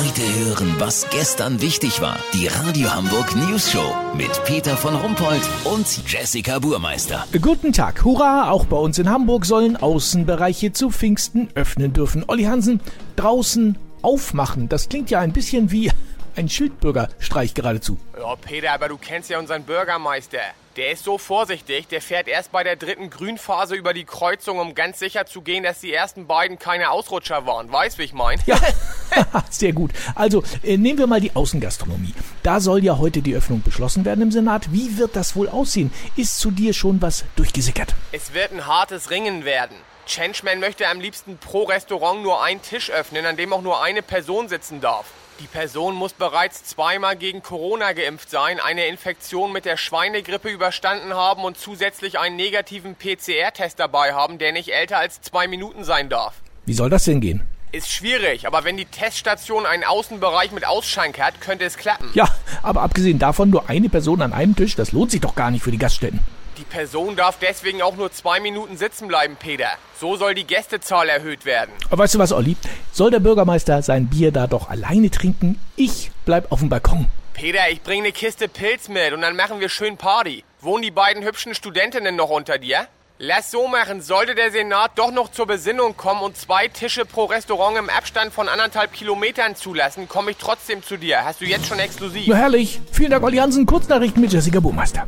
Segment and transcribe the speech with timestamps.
[0.00, 2.18] Heute hören, was gestern wichtig war.
[2.32, 7.26] Die Radio Hamburg News Show mit Peter von Rumpold und Jessica Burmeister.
[7.38, 8.02] Guten Tag.
[8.02, 8.50] Hurra!
[8.50, 12.24] Auch bei uns in Hamburg sollen Außenbereiche zu Pfingsten öffnen dürfen.
[12.28, 12.80] Olli Hansen,
[13.16, 14.70] draußen aufmachen.
[14.70, 15.92] Das klingt ja ein bisschen wie
[16.34, 17.98] ein Schildbürgerstreich geradezu.
[18.18, 20.38] Ja, Peter, aber du kennst ja unseren Bürgermeister.
[20.76, 24.74] Der ist so vorsichtig, der fährt erst bei der dritten Grünphase über die Kreuzung, um
[24.74, 27.70] ganz sicher zu gehen, dass die ersten beiden keine Ausrutscher waren.
[27.70, 28.40] Weißt, wie ich mein?
[28.46, 28.56] Ja,
[29.50, 29.92] sehr gut.
[30.14, 32.14] Also äh, nehmen wir mal die Außengastronomie.
[32.42, 34.72] Da soll ja heute die Öffnung beschlossen werden im Senat.
[34.72, 35.92] Wie wird das wohl aussehen?
[36.16, 37.94] Ist zu dir schon was durchgesickert?
[38.12, 39.76] Es wird ein hartes Ringen werden.
[40.06, 44.02] Changeman möchte am liebsten pro Restaurant nur einen Tisch öffnen, an dem auch nur eine
[44.02, 45.06] Person sitzen darf.
[45.40, 51.14] Die Person muss bereits zweimal gegen Corona geimpft sein, eine Infektion mit der Schweinegrippe überstanden
[51.14, 56.10] haben und zusätzlich einen negativen PCR-Test dabei haben, der nicht älter als zwei Minuten sein
[56.10, 56.34] darf.
[56.66, 57.42] Wie soll das denn gehen?
[57.72, 62.10] Ist schwierig, aber wenn die Teststation einen Außenbereich mit Ausschank hat, könnte es klappen.
[62.14, 62.28] Ja,
[62.62, 65.62] aber abgesehen davon nur eine Person an einem Tisch, das lohnt sich doch gar nicht
[65.62, 66.18] für die Gaststätten.
[66.58, 69.68] Die Person darf deswegen auch nur zwei Minuten sitzen bleiben, Peter.
[70.00, 71.70] So soll die Gästezahl erhöht werden.
[71.90, 72.56] Aber weißt du was, Olli?
[72.90, 75.60] Soll der Bürgermeister sein Bier da doch alleine trinken?
[75.76, 77.06] Ich bleib auf dem Balkon.
[77.34, 80.42] Peter, ich bring ne Kiste Pilz mit und dann machen wir schön Party.
[80.60, 82.88] Wohnen die beiden hübschen Studentinnen noch unter dir?
[83.22, 87.26] Lass so machen, sollte der Senat doch noch zur Besinnung kommen und zwei Tische pro
[87.26, 91.22] Restaurant im Abstand von anderthalb Kilometern zulassen, komme ich trotzdem zu dir.
[91.22, 92.24] Hast du jetzt schon exklusiv?
[92.28, 92.80] Na herrlich.
[92.92, 93.66] Vielen Dank, Olli Hansen.
[93.66, 95.04] Kurznachrichten mit Jessica Burmeister.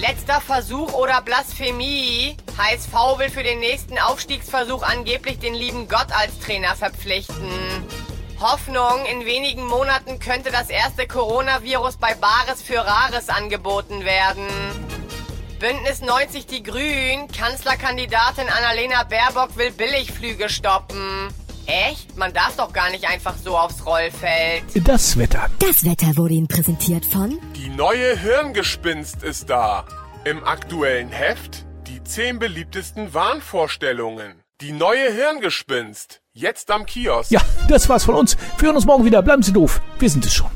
[0.00, 2.38] Letzter Versuch oder Blasphemie.
[2.56, 7.50] HSV will für den nächsten Aufstiegsversuch angeblich den lieben Gott als Trainer verpflichten.
[8.40, 14.85] Hoffnung, in wenigen Monaten könnte das erste Coronavirus bei Bares für Rares angeboten werden.
[15.58, 21.28] Bündnis 90 Die Grünen, Kanzlerkandidatin Annalena Baerbock will Billigflüge stoppen.
[21.66, 22.16] Echt?
[22.16, 24.64] Man darf doch gar nicht einfach so aufs Rollfeld.
[24.86, 25.48] Das Wetter.
[25.58, 29.84] Das Wetter wurde Ihnen präsentiert von Die neue Hirngespinst ist da.
[30.24, 34.42] Im aktuellen Heft die zehn beliebtesten Wahnvorstellungen.
[34.60, 36.20] Die neue Hirngespinst.
[36.32, 37.30] Jetzt am Kiosk.
[37.30, 38.36] Ja, das war's von uns.
[38.58, 39.22] Wir hören uns morgen wieder.
[39.22, 39.80] Bleiben Sie doof.
[39.98, 40.50] Wir sind es schon.